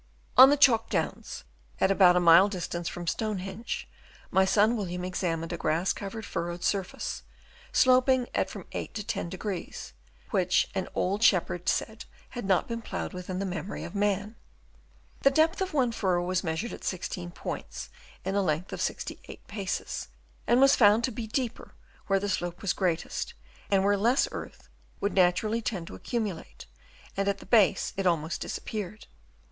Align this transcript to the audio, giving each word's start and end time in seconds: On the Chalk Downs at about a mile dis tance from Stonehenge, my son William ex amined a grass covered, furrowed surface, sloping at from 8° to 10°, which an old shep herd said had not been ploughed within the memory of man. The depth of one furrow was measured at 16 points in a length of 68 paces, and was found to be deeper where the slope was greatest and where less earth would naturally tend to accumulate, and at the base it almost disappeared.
On 0.35 0.49
the 0.49 0.57
Chalk 0.57 0.89
Downs 0.89 1.43
at 1.79 1.91
about 1.91 2.15
a 2.15 2.19
mile 2.19 2.49
dis 2.49 2.67
tance 2.67 2.89
from 2.89 3.05
Stonehenge, 3.05 3.87
my 4.31 4.45
son 4.45 4.75
William 4.75 5.05
ex 5.05 5.21
amined 5.21 5.51
a 5.51 5.57
grass 5.57 5.93
covered, 5.93 6.25
furrowed 6.25 6.63
surface, 6.63 7.21
sloping 7.71 8.27
at 8.33 8.49
from 8.49 8.63
8° 8.71 8.91
to 8.93 9.03
10°, 9.03 9.91
which 10.31 10.71
an 10.73 10.87
old 10.95 11.21
shep 11.21 11.49
herd 11.49 11.69
said 11.69 12.05
had 12.29 12.45
not 12.45 12.67
been 12.67 12.81
ploughed 12.81 13.13
within 13.13 13.37
the 13.37 13.45
memory 13.45 13.83
of 13.83 13.93
man. 13.93 14.35
The 15.21 15.29
depth 15.29 15.61
of 15.61 15.71
one 15.71 15.91
furrow 15.91 16.25
was 16.25 16.43
measured 16.43 16.73
at 16.73 16.83
16 16.83 17.29
points 17.29 17.91
in 18.25 18.33
a 18.33 18.41
length 18.41 18.73
of 18.73 18.81
68 18.81 19.45
paces, 19.45 20.07
and 20.47 20.59
was 20.59 20.75
found 20.75 21.03
to 21.03 21.11
be 21.11 21.27
deeper 21.27 21.75
where 22.07 22.19
the 22.19 22.27
slope 22.27 22.63
was 22.63 22.73
greatest 22.73 23.35
and 23.69 23.83
where 23.83 23.97
less 23.97 24.27
earth 24.31 24.67
would 24.99 25.13
naturally 25.13 25.61
tend 25.61 25.85
to 25.85 25.93
accumulate, 25.93 26.65
and 27.15 27.27
at 27.27 27.37
the 27.37 27.45
base 27.45 27.93
it 27.97 28.07
almost 28.07 28.41
disappeared. 28.41 29.05